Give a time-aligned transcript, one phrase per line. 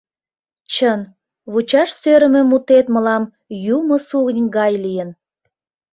[0.73, 1.01] Чын,
[1.51, 3.23] вучаш сӧрымӧ мутет мылам
[3.75, 5.09] юмо сугынь гай лийын.